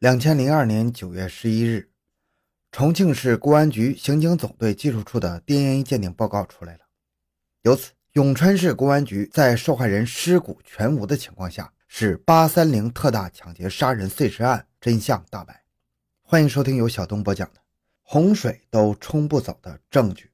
[0.00, 1.90] 两千零二年九月十一日，
[2.72, 6.80] 重庆市公安局刑警总队技术处的 DNA 鉴定报告出来了。
[7.64, 15.62] 由此，永川市公安局在受害人尸骨全无的情况下，使八三零特大抢劫杀人碎尸案真相大白。
[16.22, 17.60] 欢迎收听由小东播讲的
[18.00, 20.30] 《洪水都冲不走的证据》。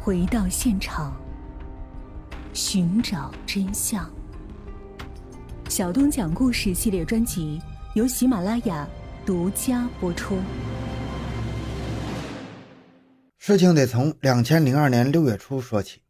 [0.00, 1.14] 回到现场，
[2.54, 4.10] 寻找真相。
[5.68, 7.60] 小东讲故事系列专辑。
[7.94, 8.88] 由喜马拉雅
[9.24, 10.36] 独家播出。
[13.38, 16.00] 事情得从两千零二年六月初说起。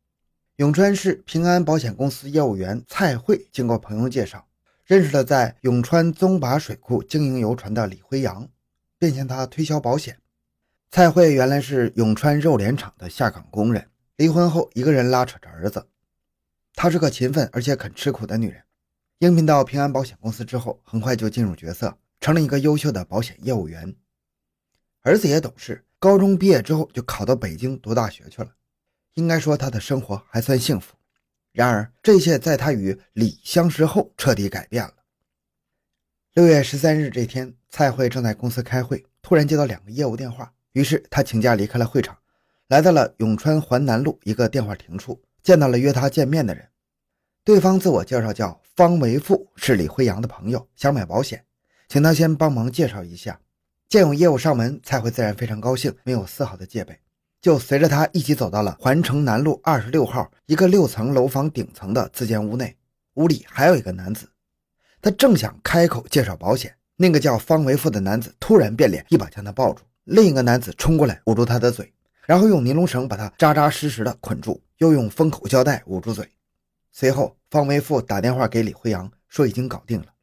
[0.56, 4.46] 永川市平安保险公司业务员蔡慧经过朋友介绍，
[4.86, 8.48] 认识了在永川宗坝水库经营游船的李辉阳，
[8.98, 10.16] 便向他推销保险。
[10.90, 15.86] 蔡慧原来是永川肉联厂的下岗工人，离婚后一个人拉扯着儿子。
[16.74, 18.62] 她是个勤奋而且肯吃苦的女人。
[19.24, 23.94] 应聘到平安保险公司之后，很快就进入角色，成了一个优秀的保险业务员。
[25.00, 28.50] 儿子也懂事，高中毕业之后就考到北京读大学去了。
[29.14, 30.94] 应该说他的生活还算幸福。
[31.52, 34.92] 然而，这一切在他与李相识后彻底改变了。
[36.34, 42.18] 六月十三日这天，蔡慧正在公司开会，突然接到两个业务电话，于是他请假离开了会场，
[42.68, 46.68] 来到了永川环南路一个电话亭处，见到了约他见面的人。
[47.44, 48.58] 对方自我介绍叫。
[48.74, 51.44] 方维富是李辉阳的朋友，想买保险，
[51.88, 53.38] 请他先帮忙介绍一下。
[53.88, 56.98] 见有业务上门，蔡慧自然非常高兴，没有丝毫的戒备，
[57.40, 62.74] 就随着他一起走到了环城南路二十六号一个六层楼房顶层的自建屋内。
[63.14, 64.28] 屋里还有一个男子，
[65.00, 69.84] 他正想开口介绍保险，那个叫方维富的男子突然变脸，一把将他抱住。
[70.02, 71.92] 另一个男子冲过来捂住他的嘴，
[72.26, 76.28] 然后用尼龙绳把他扎扎实实的捆住，又用封口胶带捂住嘴。
[76.96, 80.14] 随后，方维富打电话给李辉阳，说已经搞定了。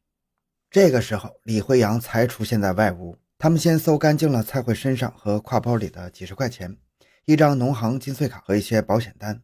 [0.70, 3.18] 这个时候，李辉阳才出现在外屋。
[3.36, 6.74] 他们先搜干净了蔡慧身上和挎包里的几十块钱、
[7.26, 9.42] 一张农行金穗卡和一些保险单。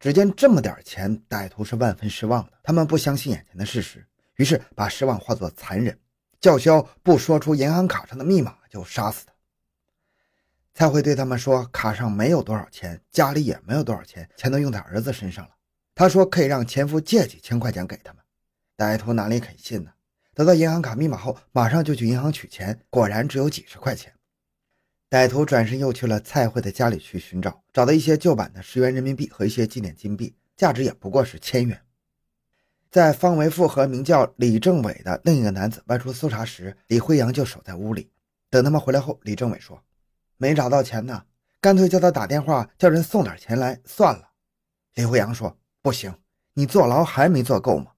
[0.00, 2.52] 只见这么点钱，歹徒是万分失望的。
[2.62, 4.06] 他们不相信眼前的事实，
[4.36, 6.00] 于是把失望化作残忍，
[6.40, 9.34] 叫嚣不说出银行卡上的密码就杀死他。
[10.72, 15.50] 蔡慧对他们说：“卡上没有多少钱，家里也没有多少钱，钱都用在儿子身上了。”
[15.94, 18.22] 他说可以让前夫借几千块钱给他们，
[18.76, 19.92] 歹徒哪里肯信呢？
[20.34, 24.14] 得到银行卡密码后，马上就去银行取钱，果然只有几十块钱。
[25.10, 31.78] 歹徒转身又去了蔡慧的家里去寻找，找到一些旧版的十元人民币和一些纪念金币，价值也不过是千元。
[32.90, 38.10] 在方维富和名叫李政伟的另一个男子外出搜查时，李辉阳就守在屋里。
[38.48, 39.84] 等他们回来后，李政伟说
[40.38, 41.24] ：“没找到钱呢，
[41.60, 44.30] 干脆叫他打电话叫人送点钱来算了。”
[44.96, 45.58] 李辉阳说。
[45.82, 46.14] 不行，
[46.54, 47.94] 你坐牢还没坐够吗？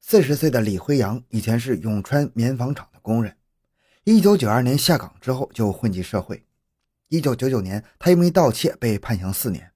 [0.00, 3.36] 四十岁的李辉阳以前是永川棉纺厂的工人，
[4.04, 6.46] 一九九二年下岗之后就混迹社会。
[7.08, 9.70] 一九九九年，他因为盗窃被判刑四年，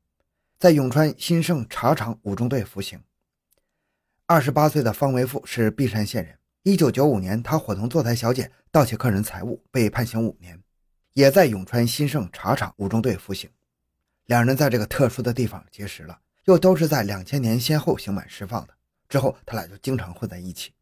[0.59, 2.99] 在永川新盛茶厂五中队服刑。
[4.25, 10.59] 二十八岁的方维富是璧山县人，一九九五年他伙同坐台小姐盗窃客人财物，被判刑五年，
[11.13, 13.51] 也在永川新盛茶厂五中队服刑。
[14.25, 16.21] 两人在这个特殊的地方结识了。
[16.45, 18.75] 又都是在两千年先后刑满释放的，
[19.09, 20.73] 之后他俩就经常混在一起。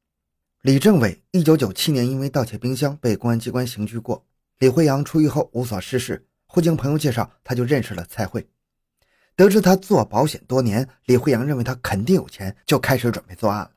[0.62, 4.24] 李政委一九九七年因为盗窃冰箱被公安机关刑拘过。
[4.58, 8.48] 李辉阳出狱后无所事事，后经朋友介绍，他就认识了蔡慧。
[9.34, 13.72] 得知他做保险多年，李辉阳认为他肯定有钱，就开始准备作案了。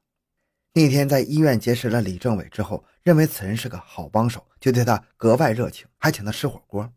[0.74, 6.92] 那天在医院结识了李政委之后，认为此人是个好帮手，就对他格外热情，还请他吃火锅。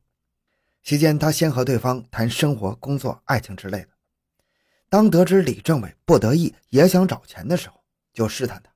[0.83, 3.89] 期间，他先和对方谈生活、工作、爱情之类的。
[4.89, 7.83] 当得知李政委不得已也想找钱的时候，
[8.13, 8.71] 就试探他。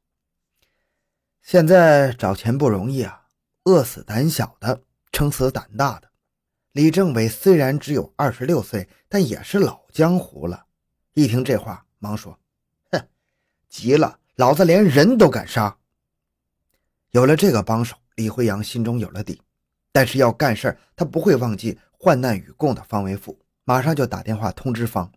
[1.40, 3.26] 现在找钱不容易啊，
[3.64, 6.08] 饿死胆小的，撑死胆大的。
[6.72, 10.66] 李政委虽然只有二十六岁，但也是老江湖了。
[11.14, 12.38] 一听这话，忙说
[12.92, 13.08] ：“哼，
[13.68, 15.76] 急了，老子连人都敢杀。”
[17.10, 19.40] 有了这个帮手，李辉阳心中有了底。
[19.94, 25.12] 但是要干事他不会忘记患难与共的方为富，马上就打电话通知方。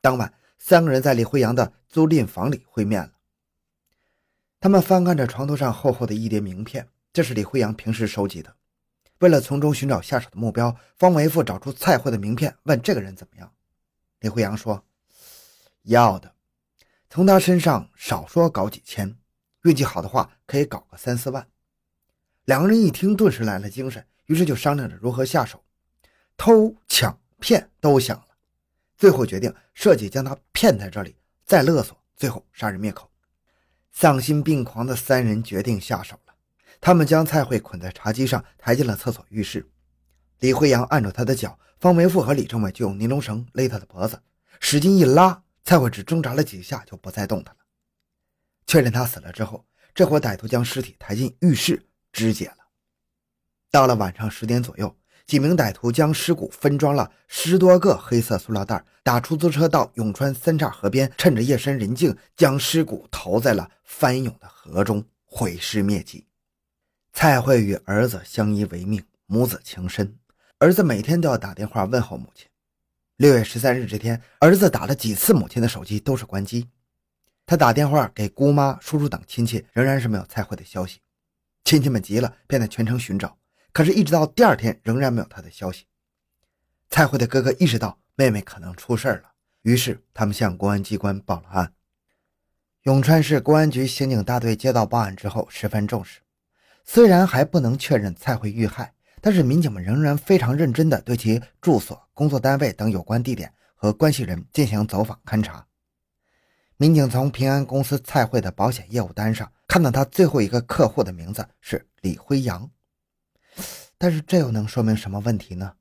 [0.00, 3.12] 当晚，三个人在李辉阳的租赁房里会面了。
[4.58, 8.54] 他们翻看着床头上厚厚的一叠名片，这是李辉阳平时收集的。
[9.18, 13.52] 为了从中寻找下手的目标，方维富找出蔡慧的名片，问这个人怎么样。
[14.20, 14.82] 李辉阳说
[15.84, 16.34] ：“要的，
[17.10, 19.16] 从他身上少说搞几千，
[19.64, 21.46] 运气好的话可以搞个三四万。”
[22.46, 25.62] 两个人一听，顿时来了精神，于是就商量着如何下手，
[26.38, 28.22] 偷、抢、骗都想。
[29.00, 31.16] 最后决定设计将他骗在这里，
[31.46, 33.10] 再勒索，最后杀人灭口。
[33.92, 36.34] 丧心病狂的三人决定下手了。
[36.82, 39.66] 他们将蔡慧捆在茶几上，抬进了厕所浴室。
[40.40, 44.20] 李辉阳按住他的脚，方维富和李政委就用尼龙绳勒他的脖子，
[44.60, 47.60] 使劲一拉，蔡慧只挣扎了几下就不再动弹了。
[48.66, 52.58] 确认他死了之后，这伙歹徒将尸体抬进浴室肢解了。
[53.70, 54.94] 到了晚上十点左右。
[55.26, 66.26] 几名歹徒将尸骨分装了十多个黑色塑料袋，打出租车到永川三岔河边，趁着夜深人静，将尸骨投在了翻涌的河中，毁尸灭迹。
[67.12, 70.16] 蔡慧与儿子相依为命，母子情深，
[70.58, 72.46] 儿子每天都要打电话问候母亲。
[73.16, 76.68] 六月十三日这天，儿子打了几次母亲的手机都是关机。
[77.44, 81.00] 他打电话给姑妈、叔叔等亲戚，仍然是没有蔡慧的消息。
[81.64, 83.36] 亲戚们急了，便在全城寻找。
[83.72, 85.86] 可是，一直到第二天，仍然没有他的消息。
[86.88, 89.32] 蔡慧的哥哥意识到妹妹可能出事了，
[89.62, 91.72] 于是他们向公安机关报了案。
[92.82, 96.20] 永川市公安局刑警大队接到报案之后，十分重视。
[96.84, 105.64] 虽然还不能确认蔡慧遇害，但是民警们仍然非常认真地对其住所、工作单位等有关地点和关系人进行走访勘查。
[106.76, 112.68] 民警从平安公司蔡慧的保险业务单上看到，他最后一个客户的名字是李辉阳。
[114.02, 115.74] 但是这又能说明什么问题呢？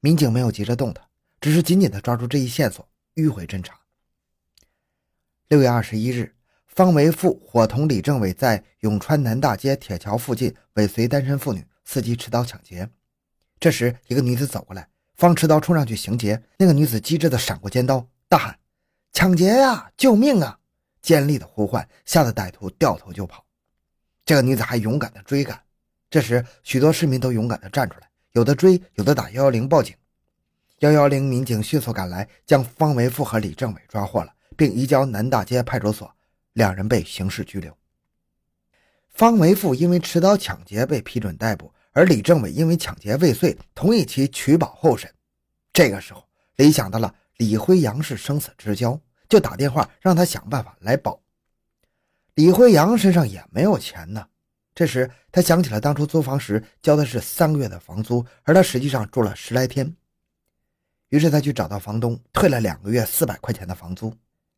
[0.00, 1.06] 民警没有急着动他，
[1.40, 2.84] 只是紧紧的抓住这一线索，
[3.14, 3.78] 迂回侦查。
[5.46, 6.34] 六月二十一日，
[6.66, 12.90] 方维富伙同李政委在永川南大街铁桥附近尾随单身妇女，伺机持刀抢劫。
[13.60, 16.42] 这时，一个女子走过来，方持刀冲上去行劫。
[16.58, 18.58] 那个女子机智的闪过尖刀，大喊
[19.14, 19.92] ：“抢劫呀！
[19.96, 20.58] 救命啊！”
[21.00, 23.46] 尖利的呼唤吓得歹徒掉头就跑。
[24.24, 25.62] 这个女子还勇敢的追赶。
[26.10, 29.94] 这时，许多市民都勇敢地站出来，有的追，有的打幺幺零报警。
[30.80, 36.12] 幺幺零民警迅速赶来，将方维富和李政委抓获了，并移交南大街派出所，
[36.54, 37.72] 两人被刑事拘留。
[39.10, 45.08] 方维富因为持刀抢劫被批准逮捕，而李政委因为抢劫未遂，同意其取保候审。
[45.72, 46.26] 这个时候，
[46.56, 51.20] 李想到了李辉阳是生死之交，就打电话让他想办法来保。
[52.34, 54.26] 李辉阳身上也没有钱呢。
[54.80, 59.94] 这时，他想起了当初租房时交的是三个月的房租，而他实际上住了十来天。
[61.10, 64.10] 于是他去找到房东，退了两个月四百块钱的房租。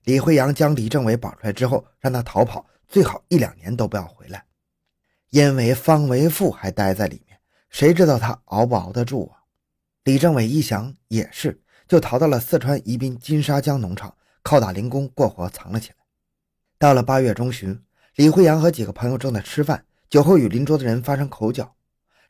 [0.05, 4.45] 李辉阳将李政委保出来之后，让他逃跑，最好一两年都不要回来，
[5.31, 7.37] 因为方维富还待在里面，
[7.69, 9.43] 谁知道他熬不熬得住啊？
[10.05, 15.97] 李政委一想也是，就逃到了四川宜宾金沙江农场，靠打零工过活，藏了起来。
[16.79, 17.83] 到了八月中旬，
[18.15, 19.85] 李辉阳和几个朋友正在吃饭。
[20.13, 21.75] 酒后与邻桌的人发生口角，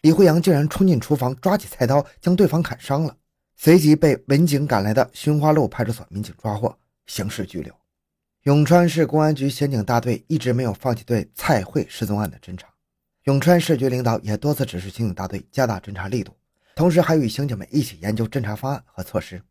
[0.03, 3.17] 李辉阳竟然冲进厨房，抓起菜刀将对方砍伤了，
[3.57, 7.75] 随即被文警赶来的寻花路派出所民警抓获，刑事拘留。
[8.45, 12.69] 永川市公安局刑警大队一直没有放弃对蔡慧失踪案的侦查，
[13.25, 16.33] 永川市局领导也多次指示刑警大队加大侦查力度，
[16.77, 19.43] 同时还与刑警们一起研究侦查方案和措施。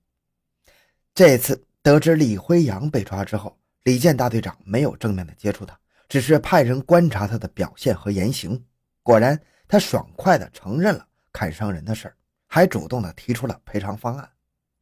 [1.13, 5.77] 这次得知李辉阳被抓之后，李健大队长没有正面的接触他。
[6.11, 8.61] 只是派人观察他的表现和言行，
[9.01, 12.17] 果然，他爽快地承认了砍伤人的事儿，
[12.47, 14.29] 还主动地提出了赔偿方案。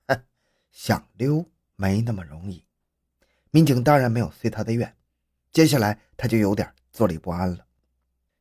[0.08, 0.24] 哼，
[0.72, 1.46] 想溜
[1.76, 2.66] 没那么容易。
[3.52, 4.92] 民警当然没有随他的愿，
[5.52, 7.60] 接下来他就有点坐立不安了。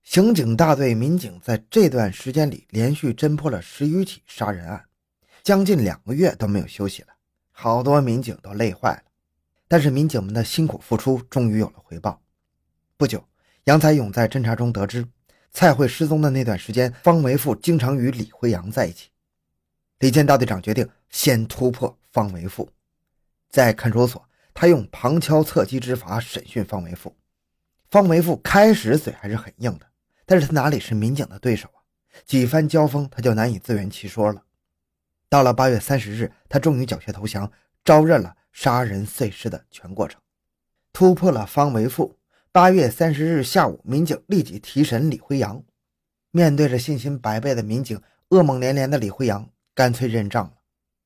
[0.02, 4.83] 刑警大队民警在这段时间里连续侦破了十余起杀人案，
[5.42, 7.09] 将近两个月都没有休息了，
[7.50, 9.02] 好多民警都累坏了。
[9.68, 12.23] 但是民警们的辛苦付出终于有了回报。
[12.99, 13.25] 不久，
[13.67, 15.07] 杨才勇在侦查中得知，
[15.52, 19.11] 蔡慧失踪的那段时间，方维富经常与李辉阳在一起。
[20.00, 22.69] 李健大队长决定先突破方维富。
[23.49, 27.17] 在看守所，他用旁敲侧击之法审讯方维富。
[27.88, 29.87] 方维富开始嘴还是很硬的，
[30.26, 31.78] 但是他哪里是民警的对手啊？
[32.26, 34.43] 几番交锋，他就难以自圆其说了。
[35.28, 37.52] 到了八月三十日，他终于缴械投降，
[37.85, 40.21] 招认了杀人碎尸的全过程，
[40.93, 42.17] 突破了方维富。
[42.59, 45.62] 八月三十日下午，民警立即提审李辉阳。
[46.33, 50.55] 面对着信心百倍的民警，噩梦连连的李辉阳干脆认账了。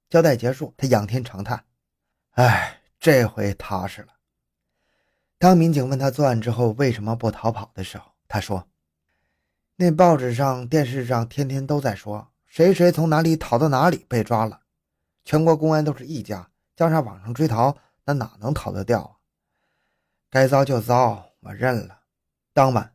[0.09, 1.63] 交代结束，他仰天长叹
[2.33, 4.15] ：“哎，这回踏实了。”
[5.37, 8.67] 当民警问他作案之后为什么不逃跑的时候，他说
[9.77, 14.63] ：“那报纸上、电视上天天都在说谁谁从哪里逃到哪里被抓了，
[15.23, 19.13] 全国公安都是一家，加上网上追逃，那哪能逃得掉啊？
[20.31, 21.99] 该遭就遭。”我认了。
[22.53, 22.93] 当晚，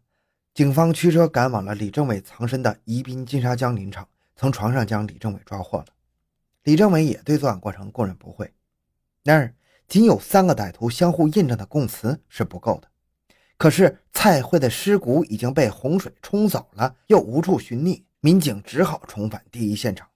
[0.54, 5.88] 警方驱车赶往了李政委藏身的宜宾金沙江林场，从床上将李政委抓获了。
[6.63, 8.54] 李政委也对作案过程供认不讳。
[9.24, 9.54] 然而，
[9.88, 12.88] 仅有三个歹徒相互印证的供词是不够的。
[13.58, 20.08] 可是蔡慧的尸骨已经被洪水冲走了，又无处寻觅，民警只好重返第一现场。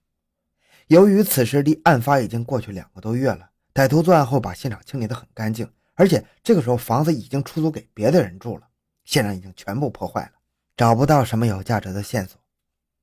[0.86, 8.68] 由于此时离案发已经过去两个多月了，歹徒作案后把现场清理得很干净，而且这个时候房子已经出租给别的人住了，
[9.04, 10.32] 现场已经全部破坏了，
[10.76, 12.40] 找不到什么有价值的线索。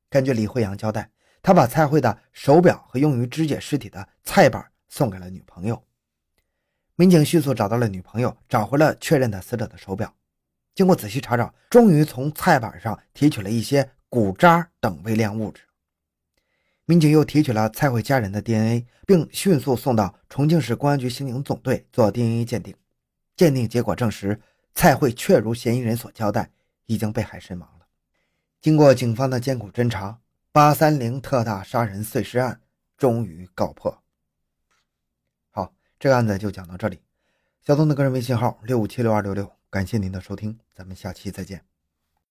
[0.09, 5.83] 根据李慧阳交代，他把蔡慧的手表和用于肢解尸体的菜板送给了女朋友。
[6.95, 10.13] 民警迅速找到了女朋友，找回了确认的死者的手表。
[10.75, 15.61] 经过仔细查找，终于从菜板上提取了一些骨渣等微量物质。
[16.89, 22.75] 民警又提取了蔡慧家人的 DNA，并迅速送到重庆市公安局刑警总队做 DNA 鉴定。
[23.37, 24.41] 鉴定结果证实，
[24.73, 26.49] 蔡慧确如嫌疑人所交代，
[26.87, 27.85] 已经被害身亡了。
[28.59, 30.19] 经过警方的艰苦侦查，
[30.51, 32.59] 八三零特大杀人碎尸案
[32.97, 34.01] 终于告破。
[35.51, 36.99] 好，这个案子就讲到这里。
[37.61, 41.63] 小东的个人微信号六五七六二六六，感谢您的收听，咱们下期再见。